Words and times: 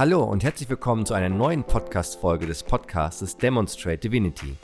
Hallo 0.00 0.24
und 0.24 0.44
herzlich 0.44 0.70
willkommen 0.70 1.04
zu 1.04 1.12
einer 1.12 1.28
neuen 1.28 1.62
Podcast-Folge 1.62 2.46
des 2.46 2.62
Podcasts 2.62 3.36
Demonstrate 3.36 3.98
Divinity. 3.98 4.56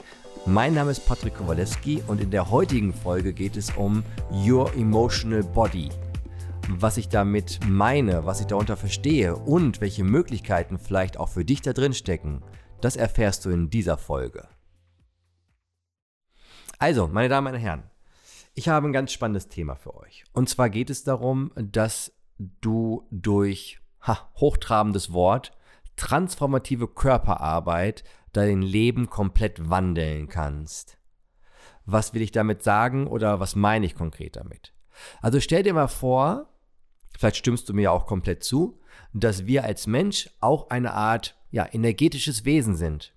Mein 0.47 0.73
Name 0.73 0.89
ist 0.89 1.05
Patrick 1.05 1.35
Kowalewski 1.35 2.01
und 2.07 2.19
in 2.19 2.31
der 2.31 2.49
heutigen 2.49 2.91
Folge 2.91 3.33
geht 3.33 3.55
es 3.55 3.69
um 3.69 4.03
Your 4.31 4.73
Emotional 4.73 5.43
Body. 5.43 5.89
Was 6.69 6.97
ich 6.97 7.09
damit 7.09 7.59
meine, 7.67 8.25
was 8.25 8.41
ich 8.41 8.47
darunter 8.47 8.77
verstehe 8.77 9.35
und 9.35 9.79
welche 9.79 10.03
Möglichkeiten 10.03 10.79
vielleicht 10.79 11.17
auch 11.19 11.29
für 11.29 11.45
dich 11.45 11.61
da 11.61 11.71
drin 11.71 11.93
stecken, 11.93 12.41
das 12.81 12.95
erfährst 12.95 13.45
du 13.45 13.51
in 13.51 13.69
dieser 13.69 13.99
Folge. 13.99 14.47
Also, 16.79 17.07
meine 17.07 17.29
Damen 17.29 17.53
und 17.53 17.59
Herren, 17.59 17.83
ich 18.55 18.69
habe 18.69 18.87
ein 18.87 18.91
ganz 18.91 19.11
spannendes 19.11 19.49
Thema 19.49 19.75
für 19.75 19.95
euch. 19.97 20.23
Und 20.33 20.49
zwar 20.49 20.71
geht 20.71 20.89
es 20.89 21.03
darum, 21.03 21.51
dass 21.59 22.11
du 22.39 23.05
durch 23.11 23.79
ha, 24.07 24.29
hochtrabendes 24.35 25.11
Wort, 25.13 25.51
transformative 25.95 26.87
Körperarbeit 26.87 28.03
dein 28.33 28.61
Leben 28.61 29.09
komplett 29.09 29.69
wandeln 29.69 30.27
kannst. 30.27 30.97
Was 31.85 32.13
will 32.13 32.21
ich 32.21 32.31
damit 32.31 32.63
sagen 32.63 33.07
oder 33.07 33.39
was 33.39 33.55
meine 33.55 33.85
ich 33.85 33.95
konkret 33.95 34.35
damit? 34.35 34.73
Also 35.21 35.39
stell 35.39 35.63
dir 35.63 35.73
mal 35.73 35.87
vor, 35.87 36.49
vielleicht 37.17 37.37
stimmst 37.37 37.69
du 37.69 37.73
mir 37.73 37.91
auch 37.91 38.05
komplett 38.05 38.43
zu, 38.43 38.79
dass 39.13 39.45
wir 39.45 39.63
als 39.63 39.87
Mensch 39.87 40.29
auch 40.39 40.69
eine 40.69 40.93
Art 40.93 41.35
ja, 41.49 41.67
energetisches 41.71 42.45
Wesen 42.45 42.75
sind. 42.75 43.13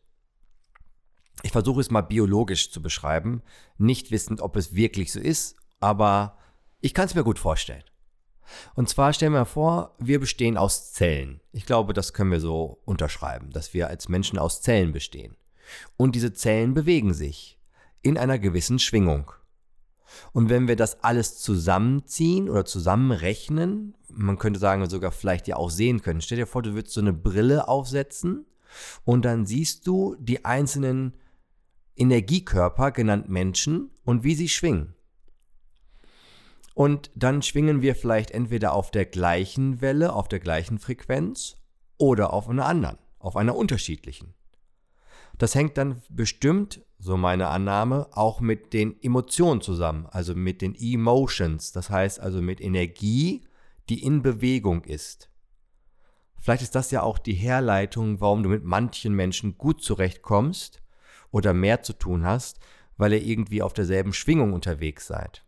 Ich 1.43 1.53
versuche 1.53 1.81
es 1.81 1.91
mal 1.91 2.03
biologisch 2.03 2.71
zu 2.71 2.83
beschreiben, 2.83 3.43
nicht 3.79 4.11
wissend, 4.11 4.41
ob 4.41 4.57
es 4.57 4.75
wirklich 4.75 5.13
so 5.13 5.21
ist, 5.21 5.57
aber 5.81 6.39
ich 6.81 6.95
kann 6.95 7.07
es 7.07 7.15
mir 7.15 7.25
gut 7.25 7.39
vorstellen. 7.39 7.85
Und 8.75 8.89
zwar 8.89 9.13
stellen 9.13 9.33
wir 9.33 9.45
vor, 9.45 9.95
wir 9.99 10.21
bestehen 10.21 10.57
aus 10.57 10.93
Zellen. 10.93 11.41
Ich 11.53 11.67
glaube, 11.67 11.93
das 11.93 12.13
können 12.13 12.33
wir 12.33 12.41
so 12.41 12.81
unterschreiben, 12.85 13.51
dass 13.51 13.75
wir 13.75 13.89
als 13.89 14.09
Menschen 14.09 14.39
aus 14.39 14.63
Zellen 14.63 14.93
bestehen. 14.93 15.37
Und 15.97 16.15
diese 16.15 16.33
Zellen 16.33 16.75
bewegen 16.75 17.15
sich 17.15 17.59
in 18.03 18.19
einer 18.19 18.39
gewissen 18.39 18.79
Schwingung. 18.79 19.33
Und 20.33 20.49
wenn 20.49 20.69
wir 20.69 20.77
das 20.77 21.05
alles 21.05 21.39
zusammenziehen 21.39 22.49
oder 22.49 22.65
zusammenrechnen, 22.65 23.95
man 24.09 24.39
könnte 24.39 24.59
sagen, 24.59 24.89
sogar 24.89 25.13
vielleicht 25.13 25.47
ja 25.47 25.57
auch 25.57 25.71
sehen 25.71 26.03
können. 26.03 26.21
Stell 26.21 26.39
dir 26.39 26.47
vor, 26.47 26.63
du 26.63 26.75
würdest 26.75 26.95
so 26.95 27.01
eine 27.01 27.13
Brille 27.13 27.69
aufsetzen 27.69 28.47
und 29.05 29.25
dann 29.25 29.47
siehst 29.47 29.87
du 29.87 30.17
die 30.19 30.45
einzelnen 30.45 31.15
Energiekörper, 31.97 32.93
genannt 32.93 33.29
Menschen, 33.29 33.91
und 34.05 34.25
wie 34.25 34.35
sie 34.35 34.49
schwingen. 34.49 34.95
Und 36.81 37.11
dann 37.15 37.43
schwingen 37.43 37.83
wir 37.83 37.95
vielleicht 37.95 38.31
entweder 38.31 38.73
auf 38.73 38.91
der 38.91 39.05
gleichen 39.05 39.83
Welle, 39.83 40.15
auf 40.15 40.29
der 40.29 40.41
gleichen 40.41 40.79
Frequenz 40.79 41.59
oder 41.99 42.33
auf 42.33 42.49
einer 42.49 42.65
anderen, 42.65 42.97
auf 43.19 43.37
einer 43.37 43.55
unterschiedlichen. 43.55 44.33
Das 45.37 45.55
hängt 45.55 45.77
dann 45.77 46.01
bestimmt, 46.09 46.81
so 46.99 47.19
meine 47.19 47.49
Annahme, 47.49 48.09
auch 48.13 48.41
mit 48.41 48.73
den 48.73 48.99
Emotionen 49.03 49.61
zusammen, 49.61 50.07
also 50.11 50.35
mit 50.35 50.63
den 50.63 50.75
Emotions, 50.75 51.73
das 51.73 51.91
heißt 51.91 52.19
also 52.19 52.41
mit 52.41 52.63
Energie, 52.63 53.45
die 53.91 54.03
in 54.03 54.23
Bewegung 54.23 54.83
ist. 54.85 55.29
Vielleicht 56.39 56.63
ist 56.63 56.75
das 56.75 56.91
ja 56.91 57.03
auch 57.03 57.19
die 57.19 57.35
Herleitung, 57.35 58.23
warum 58.23 58.43
du 58.43 58.49
mit 58.49 58.65
manchen 58.65 59.13
Menschen 59.13 59.59
gut 59.59 59.83
zurechtkommst 59.83 60.81
oder 61.31 61.53
mehr 61.53 61.83
zu 61.83 61.93
tun 61.93 62.25
hast, 62.25 62.59
weil 62.97 63.13
ihr 63.13 63.23
irgendwie 63.23 63.61
auf 63.61 63.75
derselben 63.75 64.15
Schwingung 64.15 64.55
unterwegs 64.55 65.07
seid 65.07 65.45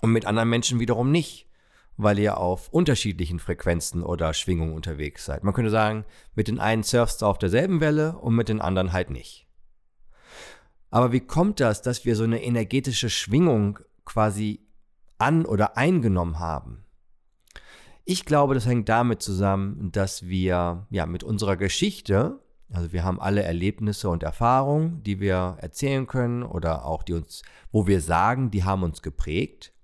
und 0.00 0.12
mit 0.12 0.26
anderen 0.26 0.48
Menschen 0.48 0.80
wiederum 0.80 1.10
nicht, 1.10 1.48
weil 1.96 2.18
ihr 2.18 2.38
auf 2.38 2.68
unterschiedlichen 2.68 3.38
Frequenzen 3.38 4.02
oder 4.02 4.32
Schwingungen 4.32 4.74
unterwegs 4.74 5.24
seid. 5.24 5.42
Man 5.44 5.54
könnte 5.54 5.70
sagen, 5.70 6.04
mit 6.34 6.48
den 6.48 6.60
einen 6.60 6.84
surfst 6.84 7.22
du 7.22 7.26
auf 7.26 7.38
derselben 7.38 7.80
Welle 7.80 8.16
und 8.18 8.34
mit 8.34 8.48
den 8.48 8.60
anderen 8.60 8.92
halt 8.92 9.10
nicht. 9.10 9.46
Aber 10.90 11.12
wie 11.12 11.20
kommt 11.20 11.60
das, 11.60 11.82
dass 11.82 12.04
wir 12.04 12.16
so 12.16 12.24
eine 12.24 12.42
energetische 12.42 13.10
Schwingung 13.10 13.78
quasi 14.04 14.60
an 15.18 15.44
oder 15.44 15.76
eingenommen 15.76 16.38
haben? 16.38 16.84
Ich 18.04 18.24
glaube, 18.24 18.54
das 18.54 18.64
hängt 18.64 18.88
damit 18.88 19.20
zusammen, 19.20 19.92
dass 19.92 20.26
wir 20.26 20.86
ja 20.88 21.04
mit 21.04 21.24
unserer 21.24 21.56
Geschichte, 21.56 22.40
also 22.72 22.92
wir 22.92 23.04
haben 23.04 23.20
alle 23.20 23.42
Erlebnisse 23.42 24.08
und 24.08 24.22
Erfahrungen, 24.22 25.02
die 25.02 25.20
wir 25.20 25.58
erzählen 25.60 26.06
können 26.06 26.42
oder 26.42 26.86
auch 26.86 27.02
die 27.02 27.12
uns, 27.12 27.42
wo 27.70 27.86
wir 27.86 28.00
sagen, 28.00 28.50
die 28.50 28.64
haben 28.64 28.82
uns 28.82 29.02
geprägt. 29.02 29.74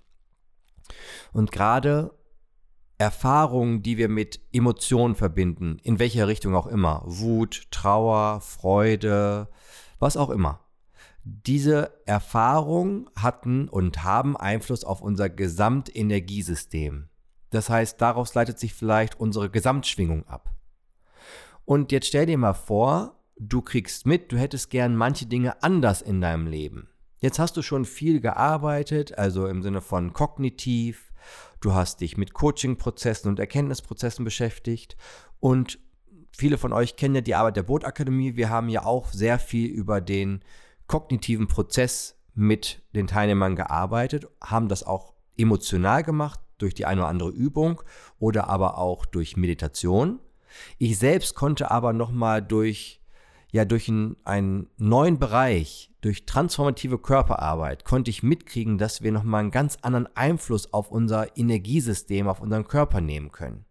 Und 1.33 1.53
gerade 1.53 2.13
Erfahrungen, 2.99 3.83
die 3.83 3.99
wir 3.99 4.09
mit 4.09 4.41
Emotionen 4.53 5.15
verbinden, 5.15 5.79
in 5.83 5.99
welcher 5.99 6.29
Richtung 6.29 6.55
auch 6.55 6.67
immer, 6.67 7.03
Wut, 7.05 7.67
Trauer, 7.71 8.41
Freude, 8.41 9.49
was 9.99 10.17
auch 10.17 10.31
immer. 10.31 10.61
Diese 11.25 12.03
Erfahrungen 12.07 13.09
hatten 13.17 13.69
und 13.69 14.05
haben 14.05 14.37
Einfluss 14.37 14.85
auf 14.85 15.01
unser 15.01 15.29
Gesamtenergiesystem. 15.29 17.09
Das 17.51 17.71
heißt, 17.71 18.01
daraus 18.01 18.35
leitet 18.35 18.59
sich 18.59 18.75
vielleicht 18.75 19.19
unsere 19.19 19.49
Gesamtschwingung 19.49 20.27
ab. 20.27 20.55
Und 21.65 21.93
jetzt 21.93 22.09
stell 22.09 22.27
dir 22.27 22.37
mal 22.37 22.53
vor, 22.53 23.21
du 23.39 23.63
kriegst 23.63 24.07
mit, 24.07 24.33
du 24.33 24.37
hättest 24.37 24.71
gern 24.71 24.97
manche 24.97 25.27
Dinge 25.27 25.63
anders 25.63 26.03
in 26.03 26.21
deinem 26.21 26.47
Leben. 26.47 26.89
Jetzt 27.25 27.39
hast 27.39 27.57
du 27.57 27.63
schon 27.63 27.87
viel 27.87 28.21
gearbeitet, 28.21 29.17
also 29.17 29.47
im 29.47 29.63
Sinne 29.63 29.81
von 29.81 30.13
kognitiv. 30.13 31.11
Du 31.63 31.73
hast 31.73 32.03
dich 32.03 32.19
mit 32.19 32.35
Coaching-Prozessen 32.35 33.31
und 33.31 33.39
Erkenntnisprozessen 33.39 34.27
beschäftigt. 34.27 34.99
Und 35.41 35.79
viele 36.33 36.59
von 36.59 36.75
euch 36.75 36.97
kennen 36.97 37.15
ja 37.15 37.21
die 37.23 37.35
Arbeit 37.35 37.57
der 37.57 37.63
Bootakademie. 37.63 38.37
Wir 38.37 38.51
haben 38.51 38.69
ja 38.69 38.85
auch 38.85 39.11
sehr 39.11 39.39
viel 39.39 39.71
über 39.71 40.03
den 40.03 40.43
kognitiven 40.87 41.49
Prozess 41.49 42.21
mit 42.35 42.83
den 42.95 43.07
Teilnehmern 43.07 43.57
gearbeitet, 43.57 44.29
haben 44.43 44.69
das 44.69 44.83
auch 44.83 45.15
emotional 45.39 46.03
gemacht 46.03 46.41
durch 46.59 46.75
die 46.75 46.85
eine 46.85 47.01
oder 47.01 47.09
andere 47.09 47.31
Übung 47.31 47.81
oder 48.19 48.51
aber 48.51 48.77
auch 48.77 49.07
durch 49.07 49.39
Meditation. 49.39 50.21
Ich 50.77 50.99
selbst 50.99 51.35
konnte 51.35 51.71
aber 51.71 51.95
nochmal 51.95 52.43
durch 52.43 53.01
ja 53.55 53.65
durch 53.65 53.89
einen, 53.89 54.17
einen 54.25 54.69
neuen 54.79 55.21
Bereich, 55.21 55.94
durch 56.05 56.27
transformative 56.27 56.99
Körperarbeit, 56.99 57.87
konnte 57.87 58.11
ich 58.11 58.23
mitkriegen, 58.23 58.77
dass 58.77 59.01
wir 59.01 59.11
nochmal 59.11 59.41
einen 59.41 59.51
ganz 59.51 59.79
anderen 59.81 60.07
Einfluss 60.15 60.75
auf 60.75 60.91
unser 60.91 61.35
Energiesystem, 61.39 62.29
auf 62.29 62.41
unseren 62.41 62.69
Körper 62.69 63.01
nehmen 63.01 63.33
können. 63.33 63.65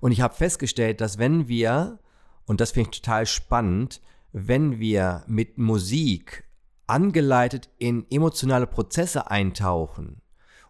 Und 0.00 0.10
ich 0.10 0.20
habe 0.20 0.34
festgestellt, 0.34 1.00
dass 1.00 1.18
wenn 1.18 1.46
wir, 1.46 2.00
und 2.46 2.60
das 2.60 2.72
finde 2.72 2.90
ich 2.90 3.00
total 3.00 3.26
spannend, 3.26 4.02
wenn 4.32 4.80
wir 4.80 5.22
mit 5.28 5.56
Musik 5.56 6.44
angeleitet 6.88 7.70
in 7.78 8.04
emotionale 8.10 8.66
Prozesse 8.66 9.30
eintauchen 9.30 10.20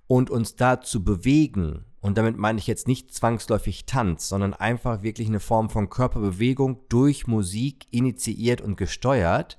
und 0.06 0.28
uns 0.28 0.56
dazu 0.56 1.04
bewegen, 1.04 1.86
und 2.02 2.18
damit 2.18 2.36
meine 2.36 2.58
ich 2.58 2.66
jetzt 2.66 2.86
nicht 2.86 3.14
zwangsläufig 3.14 3.86
Tanz, 3.86 4.28
sondern 4.28 4.52
einfach 4.52 5.02
wirklich 5.02 5.28
eine 5.28 5.40
Form 5.40 5.70
von 5.70 5.88
Körperbewegung 5.88 6.80
durch 6.90 7.26
Musik 7.26 7.86
initiiert 7.90 8.60
und 8.60 8.76
gesteuert, 8.76 9.58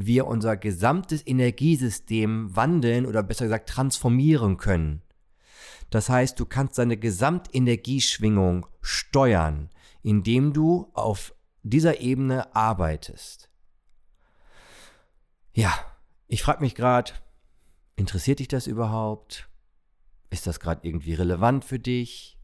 wir 0.00 0.28
unser 0.28 0.56
gesamtes 0.56 1.26
Energiesystem 1.26 2.54
wandeln 2.54 3.04
oder 3.04 3.24
besser 3.24 3.46
gesagt 3.46 3.68
transformieren 3.68 4.56
können. 4.56 5.02
Das 5.90 6.08
heißt, 6.08 6.38
du 6.38 6.46
kannst 6.46 6.78
deine 6.78 6.96
Gesamtenergieschwingung 6.96 8.68
steuern, 8.80 9.70
indem 10.02 10.52
du 10.52 10.88
auf 10.94 11.34
dieser 11.64 12.00
Ebene 12.00 12.54
arbeitest. 12.54 13.50
Ja, 15.52 15.74
ich 16.28 16.42
frage 16.44 16.60
mich 16.60 16.76
gerade, 16.76 17.10
interessiert 17.96 18.38
dich 18.38 18.46
das 18.46 18.68
überhaupt? 18.68 19.48
Ist 20.30 20.46
das 20.46 20.60
gerade 20.60 20.86
irgendwie 20.86 21.14
relevant 21.14 21.64
für 21.64 21.80
dich? 21.80 22.38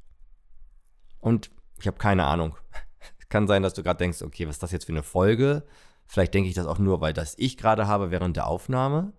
Und 1.20 1.52
ich 1.78 1.86
habe 1.86 1.98
keine 1.98 2.24
Ahnung. 2.24 2.56
Es 3.20 3.28
kann 3.28 3.46
sein, 3.46 3.62
dass 3.62 3.74
du 3.74 3.84
gerade 3.84 3.98
denkst, 3.98 4.22
okay, 4.22 4.48
was 4.48 4.56
ist 4.56 4.62
das 4.64 4.72
jetzt 4.72 4.86
für 4.86 4.92
eine 4.92 5.04
Folge? 5.04 5.64
Vielleicht 6.06 6.34
denke 6.34 6.48
ich 6.48 6.54
das 6.54 6.66
auch 6.66 6.78
nur, 6.78 7.00
weil 7.00 7.12
das 7.12 7.34
ich 7.38 7.56
gerade 7.56 7.86
habe 7.86 8.10
während 8.10 8.36
der 8.36 8.46
Aufnahme. 8.46 9.12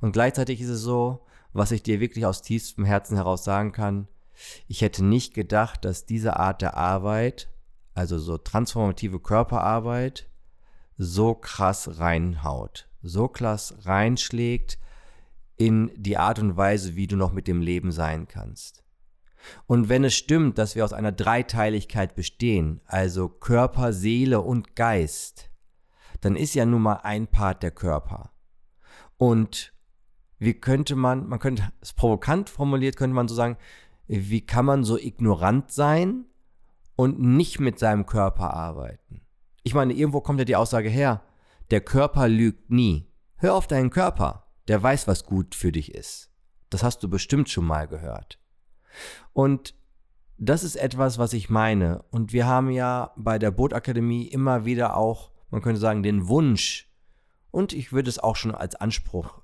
Und 0.00 0.12
gleichzeitig 0.12 0.60
ist 0.60 0.68
es 0.68 0.80
so, 0.80 1.26
was 1.52 1.72
ich 1.72 1.82
dir 1.82 2.00
wirklich 2.00 2.26
aus 2.26 2.42
tiefstem 2.42 2.84
Herzen 2.84 3.16
heraus 3.16 3.44
sagen 3.44 3.72
kann, 3.72 4.08
ich 4.68 4.80
hätte 4.80 5.04
nicht 5.04 5.34
gedacht, 5.34 5.84
dass 5.84 6.06
diese 6.06 6.36
Art 6.38 6.62
der 6.62 6.76
Arbeit, 6.76 7.48
also 7.94 8.18
so 8.18 8.38
transformative 8.38 9.20
Körperarbeit, 9.20 10.28
so 10.96 11.34
krass 11.34 11.98
reinhaut, 11.98 12.88
so 13.02 13.28
krass 13.28 13.74
reinschlägt 13.82 14.78
in 15.56 15.90
die 15.96 16.16
Art 16.16 16.38
und 16.38 16.56
Weise, 16.56 16.96
wie 16.96 17.06
du 17.06 17.16
noch 17.16 17.32
mit 17.32 17.46
dem 17.46 17.60
Leben 17.60 17.92
sein 17.92 18.28
kannst. 18.28 18.82
Und 19.66 19.88
wenn 19.88 20.04
es 20.04 20.14
stimmt, 20.14 20.58
dass 20.58 20.74
wir 20.74 20.84
aus 20.84 20.92
einer 20.92 21.12
Dreiteiligkeit 21.12 22.14
bestehen, 22.14 22.80
also 22.84 23.28
Körper, 23.28 23.92
Seele 23.92 24.40
und 24.40 24.76
Geist, 24.76 25.49
dann 26.20 26.36
ist 26.36 26.54
ja 26.54 26.64
nun 26.66 26.82
mal 26.82 27.00
ein 27.02 27.26
Part 27.26 27.62
der 27.62 27.70
Körper. 27.70 28.30
Und 29.16 29.72
wie 30.38 30.54
könnte 30.54 30.96
man, 30.96 31.28
man 31.28 31.38
könnte 31.38 31.70
es 31.80 31.92
provokant 31.92 32.48
formuliert, 32.48 32.96
könnte 32.96 33.14
man 33.14 33.28
so 33.28 33.34
sagen, 33.34 33.56
wie 34.06 34.40
kann 34.40 34.64
man 34.64 34.84
so 34.84 34.98
ignorant 34.98 35.70
sein 35.70 36.24
und 36.96 37.18
nicht 37.18 37.60
mit 37.60 37.78
seinem 37.78 38.04
Körper 38.04 38.52
arbeiten. 38.52 39.22
Ich 39.62 39.72
meine, 39.74 39.94
irgendwo 39.94 40.20
kommt 40.20 40.38
ja 40.38 40.44
die 40.44 40.56
Aussage 40.56 40.88
her, 40.88 41.22
der 41.70 41.80
Körper 41.80 42.28
lügt 42.28 42.70
nie. 42.70 43.06
Hör 43.36 43.54
auf 43.54 43.66
deinen 43.66 43.90
Körper, 43.90 44.46
der 44.68 44.82
weiß, 44.82 45.06
was 45.06 45.24
gut 45.24 45.54
für 45.54 45.72
dich 45.72 45.94
ist. 45.94 46.30
Das 46.68 46.82
hast 46.82 47.02
du 47.02 47.08
bestimmt 47.08 47.48
schon 47.48 47.64
mal 47.64 47.88
gehört. 47.88 48.38
Und 49.32 49.74
das 50.36 50.62
ist 50.62 50.76
etwas, 50.76 51.18
was 51.18 51.32
ich 51.32 51.50
meine. 51.50 52.02
Und 52.10 52.32
wir 52.32 52.46
haben 52.46 52.70
ja 52.70 53.12
bei 53.16 53.38
der 53.38 53.50
Bootakademie 53.50 54.26
immer 54.26 54.64
wieder 54.64 54.96
auch, 54.96 55.29
man 55.50 55.62
könnte 55.62 55.80
sagen, 55.80 56.02
den 56.02 56.28
Wunsch, 56.28 56.88
und 57.50 57.72
ich 57.72 57.92
würde 57.92 58.08
es 58.08 58.18
auch 58.18 58.36
schon 58.36 58.54
als 58.54 58.74
Anspruch 58.76 59.42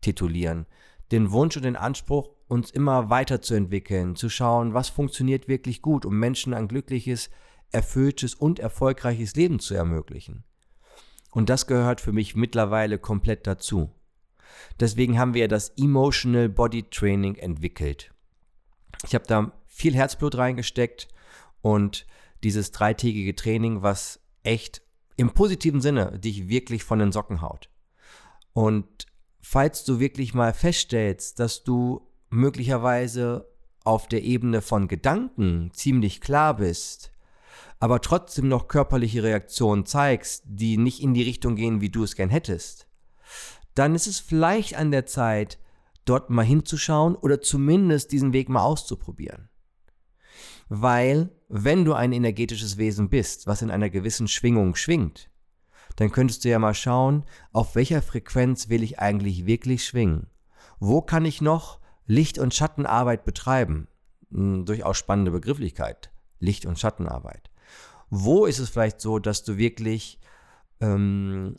titulieren, 0.00 0.66
den 1.10 1.30
Wunsch 1.30 1.56
und 1.56 1.64
den 1.64 1.76
Anspruch, 1.76 2.30
uns 2.48 2.70
immer 2.70 3.10
weiterzuentwickeln, 3.10 4.14
zu 4.14 4.28
schauen, 4.28 4.74
was 4.74 4.88
funktioniert 4.88 5.48
wirklich 5.48 5.82
gut, 5.82 6.04
um 6.04 6.18
Menschen 6.18 6.54
ein 6.54 6.68
glückliches, 6.68 7.30
erfülltes 7.72 8.34
und 8.34 8.58
erfolgreiches 8.58 9.34
Leben 9.34 9.58
zu 9.58 9.74
ermöglichen. 9.74 10.44
Und 11.30 11.50
das 11.50 11.66
gehört 11.66 12.00
für 12.00 12.12
mich 12.12 12.36
mittlerweile 12.36 12.98
komplett 12.98 13.46
dazu. 13.46 13.90
Deswegen 14.80 15.18
haben 15.18 15.34
wir 15.34 15.48
das 15.48 15.70
Emotional 15.70 16.48
Body 16.48 16.84
Training 16.84 17.34
entwickelt. 17.34 18.12
Ich 19.04 19.14
habe 19.14 19.26
da 19.26 19.52
viel 19.66 19.94
Herzblut 19.94 20.36
reingesteckt 20.36 21.08
und 21.60 22.06
dieses 22.42 22.70
dreitägige 22.70 23.34
Training, 23.34 23.82
was 23.82 24.20
echt 24.44 24.82
im 25.16 25.30
positiven 25.30 25.80
Sinne 25.80 26.18
dich 26.18 26.48
wirklich 26.48 26.84
von 26.84 26.98
den 26.98 27.12
Socken 27.12 27.40
haut. 27.40 27.70
Und 28.52 29.06
falls 29.40 29.84
du 29.84 30.00
wirklich 30.00 30.34
mal 30.34 30.52
feststellst, 30.52 31.38
dass 31.40 31.64
du 31.64 32.06
möglicherweise 32.30 33.48
auf 33.84 34.08
der 34.08 34.22
Ebene 34.22 34.62
von 34.62 34.88
Gedanken 34.88 35.70
ziemlich 35.72 36.20
klar 36.20 36.56
bist, 36.56 37.12
aber 37.78 38.00
trotzdem 38.00 38.48
noch 38.48 38.68
körperliche 38.68 39.22
Reaktionen 39.22 39.86
zeigst, 39.86 40.42
die 40.46 40.76
nicht 40.76 41.02
in 41.02 41.14
die 41.14 41.22
Richtung 41.22 41.56
gehen, 41.56 41.80
wie 41.80 41.90
du 41.90 42.02
es 42.02 42.16
gern 42.16 42.30
hättest, 42.30 42.88
dann 43.74 43.94
ist 43.94 44.06
es 44.06 44.18
vielleicht 44.18 44.74
an 44.76 44.90
der 44.90 45.06
Zeit, 45.06 45.58
dort 46.04 46.30
mal 46.30 46.44
hinzuschauen 46.44 47.14
oder 47.14 47.40
zumindest 47.40 48.12
diesen 48.12 48.32
Weg 48.32 48.48
mal 48.48 48.62
auszuprobieren. 48.62 49.50
Weil, 50.68 51.30
wenn 51.48 51.84
du 51.84 51.94
ein 51.94 52.12
energetisches 52.12 52.76
Wesen 52.76 53.08
bist, 53.08 53.46
was 53.46 53.62
in 53.62 53.70
einer 53.70 53.90
gewissen 53.90 54.28
Schwingung 54.28 54.74
schwingt, 54.74 55.30
dann 55.96 56.10
könntest 56.10 56.44
du 56.44 56.48
ja 56.48 56.58
mal 56.58 56.74
schauen, 56.74 57.24
auf 57.52 57.74
welcher 57.74 58.02
Frequenz 58.02 58.68
will 58.68 58.82
ich 58.82 58.98
eigentlich 58.98 59.46
wirklich 59.46 59.84
schwingen? 59.84 60.26
Wo 60.78 61.00
kann 61.00 61.24
ich 61.24 61.40
noch 61.40 61.78
Licht- 62.06 62.38
und 62.38 62.54
Schattenarbeit 62.54 63.24
betreiben? 63.24 63.88
Hm, 64.30 64.64
durchaus 64.64 64.98
spannende 64.98 65.30
Begrifflichkeit. 65.30 66.10
Licht- 66.38 66.66
und 66.66 66.78
Schattenarbeit. 66.78 67.50
Wo 68.10 68.46
ist 68.46 68.58
es 68.58 68.68
vielleicht 68.68 69.00
so, 69.00 69.18
dass 69.18 69.42
du 69.42 69.56
wirklich, 69.56 70.20
ähm, 70.80 71.56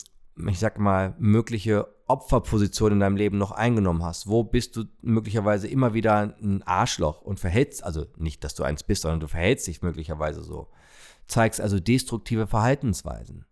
ich 0.47 0.59
sag 0.59 0.77
mal, 0.79 1.15
mögliche 1.17 1.87
Opferpositionen 2.07 2.97
in 2.97 2.99
deinem 3.01 3.17
Leben 3.17 3.37
noch 3.37 3.51
eingenommen 3.51 4.03
hast? 4.03 4.27
Wo 4.27 4.43
bist 4.43 4.75
du 4.75 4.85
möglicherweise 5.01 5.67
immer 5.67 5.93
wieder 5.93 6.35
ein 6.41 6.63
Arschloch 6.63 7.21
und 7.21 7.39
verhältst, 7.39 7.83
also 7.83 8.05
nicht, 8.17 8.43
dass 8.43 8.55
du 8.55 8.63
eins 8.63 8.83
bist, 8.83 9.01
sondern 9.01 9.19
du 9.19 9.27
verhältst 9.27 9.67
dich 9.67 9.81
möglicherweise 9.81 10.43
so. 10.43 10.67
Zeigst 11.27 11.59
also 11.59 11.79
destruktive 11.79 12.47
Verhaltensweisen. 12.47 13.45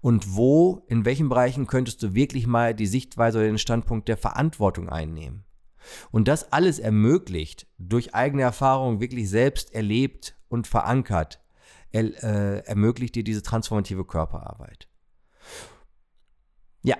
Und 0.00 0.36
wo, 0.36 0.84
in 0.88 1.04
welchen 1.04 1.28
Bereichen 1.28 1.66
könntest 1.66 2.02
du 2.02 2.14
wirklich 2.14 2.46
mal 2.46 2.74
die 2.74 2.86
Sichtweise 2.86 3.38
oder 3.38 3.46
den 3.46 3.58
Standpunkt 3.58 4.08
der 4.08 4.16
Verantwortung 4.16 4.88
einnehmen? 4.88 5.44
Und 6.10 6.28
das 6.28 6.52
alles 6.52 6.78
ermöglicht, 6.78 7.66
durch 7.78 8.14
eigene 8.14 8.42
Erfahrung 8.42 9.00
wirklich 9.00 9.28
selbst 9.30 9.74
erlebt 9.74 10.36
und 10.48 10.66
verankert, 10.66 11.40
er, 11.90 12.22
äh, 12.22 12.58
ermöglicht 12.66 13.14
dir 13.14 13.24
diese 13.24 13.42
transformative 13.42 14.04
Körperarbeit. 14.04 14.88
Ja, 16.82 16.96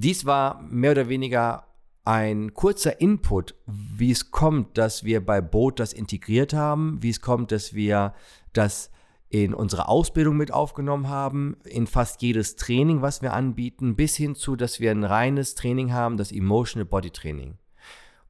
dies 0.00 0.24
war 0.24 0.60
mehr 0.62 0.92
oder 0.92 1.08
weniger 1.08 1.66
ein 2.04 2.52
kurzer 2.52 3.00
Input, 3.00 3.54
wie 3.66 4.10
es 4.10 4.30
kommt, 4.30 4.76
dass 4.76 5.04
wir 5.04 5.24
bei 5.24 5.40
Boot 5.40 5.80
das 5.80 5.92
integriert 5.92 6.52
haben, 6.52 7.02
wie 7.02 7.10
es 7.10 7.20
kommt, 7.20 7.50
dass 7.50 7.72
wir 7.74 8.14
das 8.52 8.90
in 9.30 9.54
unsere 9.54 9.88
Ausbildung 9.88 10.36
mit 10.36 10.52
aufgenommen 10.52 11.08
haben, 11.08 11.56
in 11.64 11.86
fast 11.86 12.22
jedes 12.22 12.56
Training, 12.56 13.02
was 13.02 13.22
wir 13.22 13.32
anbieten, 13.32 13.96
bis 13.96 14.14
hin 14.16 14.34
zu, 14.34 14.54
dass 14.54 14.80
wir 14.80 14.90
ein 14.90 15.02
reines 15.02 15.54
Training 15.54 15.92
haben, 15.92 16.16
das 16.16 16.30
Emotional 16.30 16.84
Body 16.84 17.10
Training. 17.10 17.56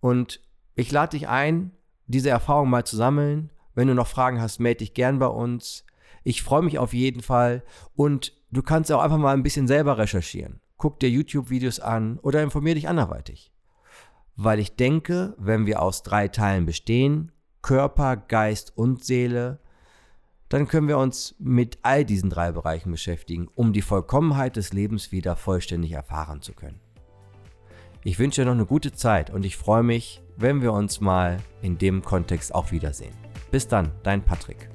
Und 0.00 0.40
ich 0.76 0.90
lade 0.92 1.16
dich 1.16 1.28
ein, 1.28 1.72
diese 2.06 2.30
Erfahrung 2.30 2.70
mal 2.70 2.84
zu 2.84 2.96
sammeln. 2.96 3.50
Wenn 3.74 3.88
du 3.88 3.94
noch 3.94 4.06
Fragen 4.06 4.40
hast, 4.40 4.60
melde 4.60 4.78
dich 4.78 4.94
gern 4.94 5.18
bei 5.18 5.26
uns. 5.26 5.84
Ich 6.22 6.42
freue 6.42 6.62
mich 6.62 6.78
auf 6.78 6.94
jeden 6.94 7.20
Fall 7.20 7.64
und 7.96 8.32
du 8.50 8.62
kannst 8.62 8.90
auch 8.92 9.02
einfach 9.02 9.18
mal 9.18 9.34
ein 9.34 9.42
bisschen 9.42 9.66
selber 9.66 9.98
recherchieren. 9.98 10.60
Guck 10.84 11.00
dir 11.00 11.08
YouTube-Videos 11.08 11.80
an 11.80 12.18
oder 12.18 12.42
informier 12.42 12.74
dich 12.74 12.88
anderweitig. 12.88 13.50
Weil 14.36 14.58
ich 14.58 14.76
denke, 14.76 15.34
wenn 15.38 15.64
wir 15.64 15.80
aus 15.80 16.02
drei 16.02 16.28
Teilen 16.28 16.66
bestehen, 16.66 17.32
Körper, 17.62 18.18
Geist 18.18 18.76
und 18.76 19.02
Seele, 19.02 19.60
dann 20.50 20.68
können 20.68 20.86
wir 20.86 20.98
uns 20.98 21.36
mit 21.38 21.78
all 21.80 22.04
diesen 22.04 22.28
drei 22.28 22.52
Bereichen 22.52 22.90
beschäftigen, 22.90 23.48
um 23.54 23.72
die 23.72 23.80
Vollkommenheit 23.80 24.56
des 24.56 24.74
Lebens 24.74 25.10
wieder 25.10 25.36
vollständig 25.36 25.92
erfahren 25.92 26.42
zu 26.42 26.52
können. 26.52 26.80
Ich 28.02 28.18
wünsche 28.18 28.42
dir 28.42 28.44
noch 28.44 28.52
eine 28.52 28.66
gute 28.66 28.92
Zeit 28.92 29.30
und 29.30 29.46
ich 29.46 29.56
freue 29.56 29.82
mich, 29.82 30.20
wenn 30.36 30.60
wir 30.60 30.74
uns 30.74 31.00
mal 31.00 31.38
in 31.62 31.78
dem 31.78 32.02
Kontext 32.02 32.54
auch 32.54 32.72
wiedersehen. 32.72 33.14
Bis 33.50 33.66
dann, 33.66 33.90
dein 34.02 34.22
Patrick. 34.22 34.73